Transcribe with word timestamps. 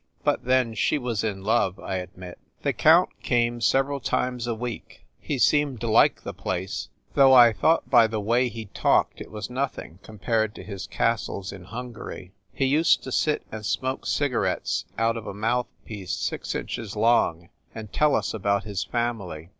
But 0.23 0.45
then, 0.45 0.73
she 0.73 0.97
was 0.97 1.23
in 1.23 1.43
love, 1.43 1.79
I 1.79 1.97
admit. 1.97 2.39
The 2.63 2.73
count 2.73 3.09
came 3.21 3.61
several 3.61 3.99
times 3.99 4.47
a 4.47 4.55
week. 4.55 5.05
He 5.19 5.37
seemed 5.37 5.79
to 5.81 5.87
like 5.87 6.23
the 6.23 6.33
place, 6.33 6.89
though 7.13 7.33
I 7.35 7.53
thought 7.53 7.87
by 7.87 8.07
the 8.07 8.19
way 8.19 8.49
he 8.49 8.65
talked 8.65 9.21
it 9.21 9.29
was 9.29 9.51
nothing 9.51 9.99
compared 10.01 10.55
to 10.55 10.63
his 10.63 10.87
castles 10.87 11.51
in 11.51 11.65
Hungary. 11.65 12.33
He 12.51 12.65
used 12.65 13.03
to 13.03 13.11
sit 13.11 13.45
and 13.51 13.63
smoke 13.63 14.07
cigarettes 14.07 14.85
out 14.97 15.17
of 15.17 15.27
a 15.27 15.35
mouth 15.35 15.67
piece 15.85 16.13
six 16.13 16.55
inches 16.55 16.95
long 16.95 17.49
and 17.75 17.93
tell 17.93 18.15
us 18.15 18.33
about 18.33 18.63
his 18.63 18.83
family. 18.83 19.49